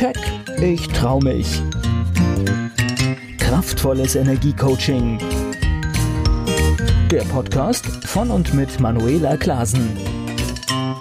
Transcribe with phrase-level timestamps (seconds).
[0.00, 0.16] Keck,
[0.62, 1.60] ich trau mich.
[3.36, 5.18] Kraftvolles Energiecoaching.
[7.10, 9.94] Der Podcast von und mit Manuela Klasen.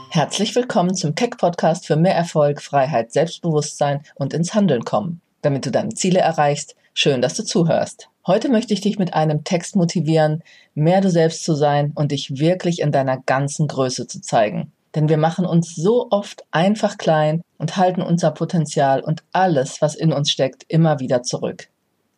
[0.10, 5.22] Herzlich willkommen zum Keck Podcast für mehr Erfolg, Freiheit, Selbstbewusstsein und ins Handeln kommen.
[5.44, 8.10] Damit du deine Ziele erreichst, schön, dass du zuhörst.
[8.28, 10.44] Heute möchte ich dich mit einem Text motivieren,
[10.76, 14.74] mehr du selbst zu sein und dich wirklich in deiner ganzen Größe zu zeigen.
[14.94, 19.94] Denn wir machen uns so oft einfach klein und halten unser Potenzial und alles, was
[19.94, 21.68] in uns steckt, immer wieder zurück.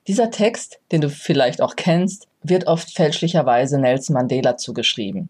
[0.08, 5.30] Dieser Text, den du vielleicht auch kennst, wird oft fälschlicherweise Nelson Mandela zugeschrieben.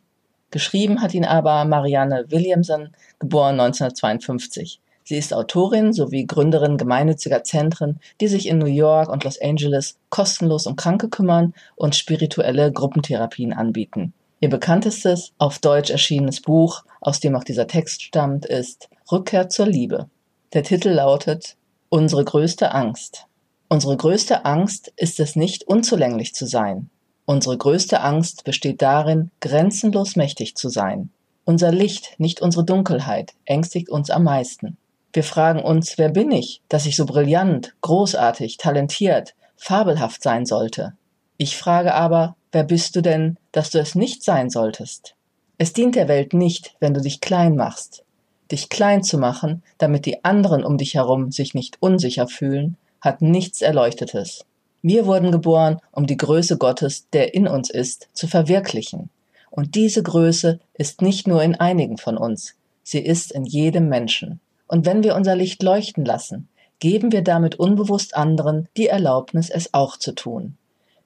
[0.51, 4.79] Geschrieben hat ihn aber Marianne Williamson, geboren 1952.
[5.03, 9.97] Sie ist Autorin sowie Gründerin gemeinnütziger Zentren, die sich in New York und Los Angeles
[10.09, 14.13] kostenlos um Kranke kümmern und spirituelle Gruppentherapien anbieten.
[14.39, 19.67] Ihr bekanntestes, auf Deutsch erschienenes Buch, aus dem auch dieser Text stammt, ist Rückkehr zur
[19.67, 20.09] Liebe.
[20.53, 21.57] Der Titel lautet
[21.89, 23.25] Unsere größte Angst.
[23.67, 26.89] Unsere größte Angst ist es nicht, unzulänglich zu sein.
[27.25, 31.09] Unsere größte Angst besteht darin, grenzenlos mächtig zu sein.
[31.43, 34.77] Unser Licht, nicht unsere Dunkelheit, ängstigt uns am meisten.
[35.11, 40.93] Wir fragen uns, wer bin ich, dass ich so brillant, großartig, talentiert, fabelhaft sein sollte?
[41.35, 45.15] Ich frage aber, wer bist du denn, dass du es nicht sein solltest?
[45.57, 48.05] Es dient der Welt nicht, wenn du dich klein machst.
[48.51, 53.21] Dich klein zu machen, damit die anderen um dich herum sich nicht unsicher fühlen, hat
[53.21, 54.45] nichts Erleuchtetes.
[54.81, 59.09] Wir wurden geboren, um die Größe Gottes, der in uns ist, zu verwirklichen.
[59.49, 64.39] Und diese Größe ist nicht nur in einigen von uns, sie ist in jedem Menschen.
[64.67, 66.47] Und wenn wir unser Licht leuchten lassen,
[66.79, 70.57] geben wir damit unbewusst anderen die Erlaubnis, es auch zu tun.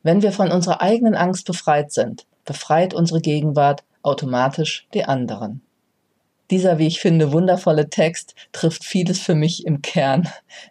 [0.03, 5.61] Wenn wir von unserer eigenen Angst befreit sind, befreit unsere Gegenwart automatisch die anderen.
[6.51, 10.27] Dieser, wie ich finde, wundervolle Text trifft vieles für mich im Kern,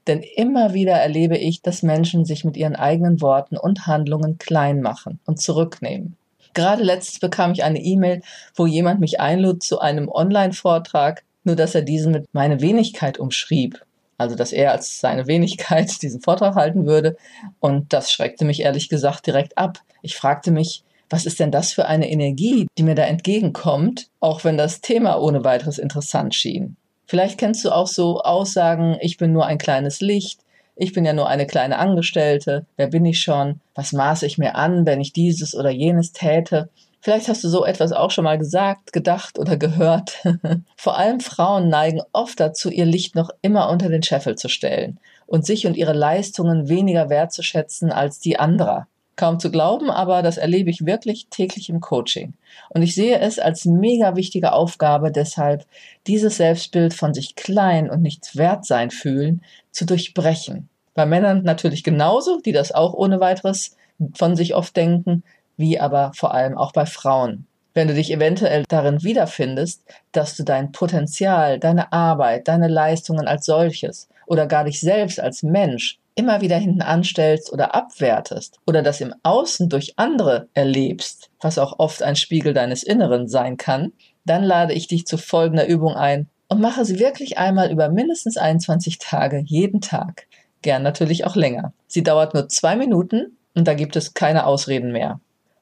[0.06, 4.80] denn immer wieder erlebe ich, dass Menschen sich mit ihren eigenen Worten und Handlungen klein
[4.80, 6.16] machen und zurücknehmen.
[6.54, 8.22] Gerade letztens bekam ich eine E-Mail,
[8.54, 13.80] wo jemand mich einlud zu einem Online-Vortrag, nur dass er diesen mit meine Wenigkeit umschrieb
[14.18, 17.16] also dass er als seine Wenigkeit diesen Vortrag halten würde.
[17.60, 19.80] Und das schreckte mich ehrlich gesagt direkt ab.
[20.02, 24.44] Ich fragte mich, was ist denn das für eine Energie, die mir da entgegenkommt, auch
[24.44, 26.76] wenn das Thema ohne weiteres interessant schien.
[27.06, 30.40] Vielleicht kennst du auch so Aussagen, ich bin nur ein kleines Licht,
[30.76, 34.56] ich bin ja nur eine kleine Angestellte, wer bin ich schon, was maße ich mir
[34.56, 36.68] an, wenn ich dieses oder jenes täte.
[37.00, 40.24] Vielleicht hast du so etwas auch schon mal gesagt, gedacht oder gehört.
[40.76, 44.98] Vor allem Frauen neigen oft dazu, ihr Licht noch immer unter den Scheffel zu stellen
[45.26, 48.88] und sich und ihre Leistungen weniger wertzuschätzen als die anderer.
[49.16, 52.34] Kaum zu glauben, aber das erlebe ich wirklich täglich im Coaching.
[52.70, 55.66] Und ich sehe es als mega wichtige Aufgabe deshalb,
[56.06, 60.68] dieses Selbstbild von sich klein und nichts wert sein fühlen zu durchbrechen.
[60.94, 63.76] Bei Männern natürlich genauso, die das auch ohne weiteres
[64.14, 65.22] von sich oft denken,
[65.56, 67.46] wie aber vor allem auch bei Frauen.
[67.72, 69.82] Wenn du dich eventuell darin wiederfindest,
[70.12, 75.42] dass du dein Potenzial, deine Arbeit, deine Leistungen als solches oder gar dich selbst als
[75.42, 81.58] Mensch immer wieder hinten anstellst oder abwertest oder das im Außen durch andere erlebst, was
[81.58, 83.92] auch oft ein Spiegel deines Inneren sein kann,
[84.24, 88.36] dann lade ich dich zu folgender Übung ein und mache sie wirklich einmal über mindestens
[88.36, 90.26] 21 Tage jeden Tag.
[90.62, 91.72] Gern natürlich auch länger.
[91.86, 95.20] Sie dauert nur zwei Minuten und da gibt es keine Ausreden mehr.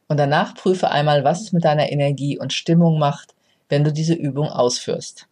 [0.09, 3.35] Und danach prüfe einmal, was es mit deiner Energie und Stimmung macht,
[3.69, 5.27] wenn du diese Übung ausführst.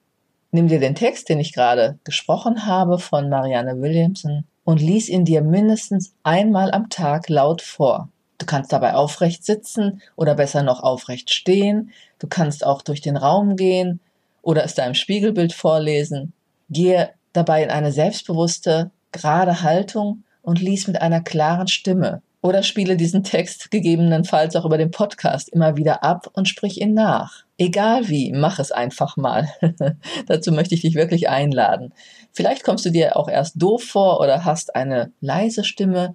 [0.53, 5.25] Nimm dir den Text, den ich gerade gesprochen habe von Marianne Williamson und lies ihn
[5.25, 8.09] dir mindestens einmal am Tag laut vor.
[8.39, 11.91] Du kannst dabei aufrecht sitzen oder besser noch aufrecht stehen.
[12.19, 14.01] Du kannst auch durch den Raum gehen
[14.43, 16.33] oder es deinem Spiegelbild vorlesen.
[16.71, 22.23] Gehe dabei in eine selbstbewusste, gerade Haltung und lies mit einer klaren Stimme.
[22.43, 26.95] Oder spiele diesen Text gegebenenfalls auch über den Podcast immer wieder ab und sprich ihn
[26.95, 27.45] nach.
[27.59, 29.51] Egal wie, mach es einfach mal.
[30.27, 31.93] Dazu möchte ich dich wirklich einladen.
[32.33, 36.15] Vielleicht kommst du dir auch erst doof vor oder hast eine leise Stimme.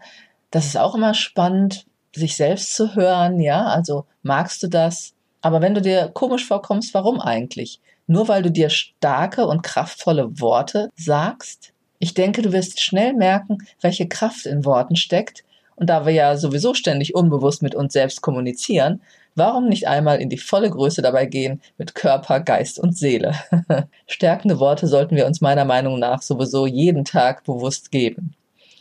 [0.49, 1.85] Das ist auch immer spannend,
[2.15, 5.13] sich selbst zu hören, ja, also magst du das?
[5.41, 7.81] Aber wenn du dir komisch vorkommst, warum eigentlich?
[8.07, 11.73] Nur weil du dir starke und kraftvolle Worte sagst?
[11.99, 15.43] Ich denke, du wirst schnell merken, welche Kraft in Worten steckt
[15.75, 19.01] und da wir ja sowieso ständig unbewusst mit uns selbst kommunizieren,
[19.35, 23.35] warum nicht einmal in die volle Größe dabei gehen mit Körper, Geist und Seele?
[24.07, 28.33] Stärkende Worte sollten wir uns meiner Meinung nach sowieso jeden Tag bewusst geben.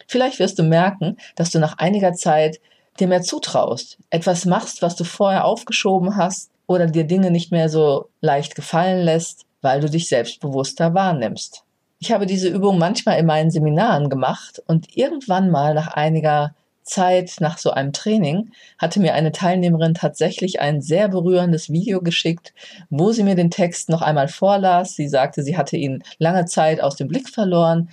[0.06, 2.60] Vielleicht wirst du merken, dass du nach einiger Zeit
[3.00, 7.68] dir mehr zutraust, etwas machst, was du vorher aufgeschoben hast oder dir Dinge nicht mehr
[7.68, 11.64] so leicht gefallen lässt, weil du dich selbstbewusster wahrnimmst.
[11.98, 17.36] Ich habe diese Übung manchmal in meinen Seminaren gemacht und irgendwann mal nach einiger Zeit
[17.40, 22.52] nach so einem Training hatte mir eine Teilnehmerin tatsächlich ein sehr berührendes Video geschickt,
[22.90, 24.94] wo sie mir den Text noch einmal vorlas.
[24.94, 27.88] Sie sagte, sie hatte ihn lange Zeit aus dem Blick verloren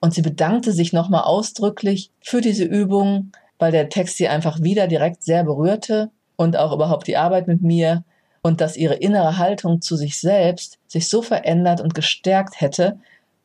[0.00, 4.88] und sie bedankte sich nochmal ausdrücklich für diese Übung, weil der Text sie einfach wieder
[4.88, 8.04] direkt sehr berührte und auch überhaupt die Arbeit mit mir
[8.42, 12.98] und dass ihre innere Haltung zu sich selbst sich so verändert und gestärkt hätte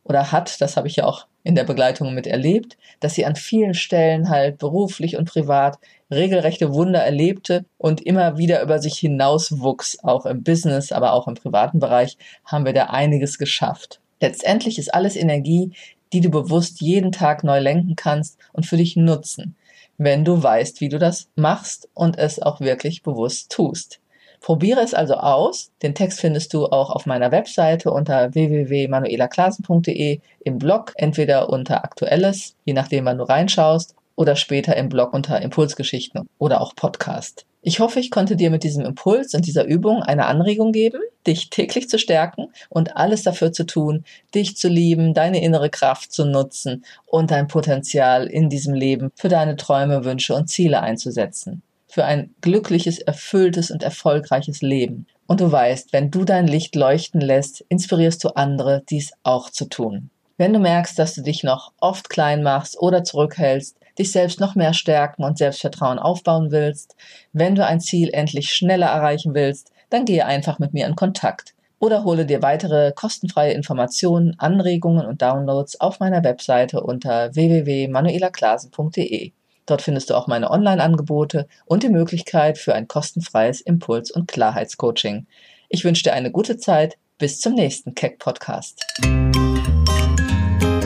[0.05, 3.35] oder hat, das habe ich ja auch in der Begleitung mit erlebt, dass sie an
[3.35, 5.77] vielen Stellen halt beruflich und privat
[6.11, 11.27] regelrechte Wunder erlebte und immer wieder über sich hinaus wuchs, auch im Business, aber auch
[11.27, 13.99] im privaten Bereich haben wir da einiges geschafft.
[14.21, 15.71] Letztendlich ist alles Energie,
[16.13, 19.55] die du bewusst jeden Tag neu lenken kannst und für dich nutzen,
[19.97, 23.99] wenn du weißt, wie du das machst und es auch wirklich bewusst tust.
[24.41, 25.71] Probiere es also aus.
[25.81, 32.55] Den Text findest du auch auf meiner Webseite unter www.manuelaklasen.de im Blog, entweder unter Aktuelles,
[32.65, 37.45] je nachdem, wann du reinschaust, oder später im Blog unter Impulsgeschichten oder auch Podcast.
[37.61, 41.49] Ich hoffe, ich konnte dir mit diesem Impuls und dieser Übung eine Anregung geben, dich
[41.49, 44.05] täglich zu stärken und alles dafür zu tun,
[44.35, 49.29] dich zu lieben, deine innere Kraft zu nutzen und dein Potenzial in diesem Leben für
[49.29, 51.63] deine Träume, Wünsche und Ziele einzusetzen
[51.95, 55.07] für ein glückliches, erfülltes und erfolgreiches Leben.
[55.27, 59.63] Und du weißt, wenn du dein Licht leuchten lässt, inspirierst du andere, dies auch zu
[59.63, 60.09] tun.
[60.37, 64.55] Wenn du merkst, dass du dich noch oft klein machst oder zurückhältst, dich selbst noch
[64.55, 66.97] mehr stärken und Selbstvertrauen aufbauen willst,
[67.31, 71.53] wenn du ein Ziel endlich schneller erreichen willst, dann gehe einfach mit mir in Kontakt
[71.79, 79.31] oder hole dir weitere kostenfreie Informationen, Anregungen und Downloads auf meiner Webseite unter www.manuelaklasen.de.
[79.65, 85.25] Dort findest du auch meine Online-Angebote und die Möglichkeit für ein kostenfreies Impuls- und Klarheitscoaching.
[85.69, 86.97] Ich wünsche dir eine gute Zeit.
[87.17, 88.85] Bis zum nächsten Keck-Podcast.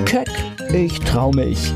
[0.06, 0.30] Keck,
[0.72, 1.74] ich trau mich.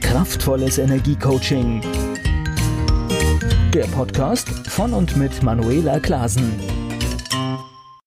[0.00, 1.82] Kraftvolles Energiecoaching.
[3.74, 6.69] Der Podcast von und mit Manuela Klasen.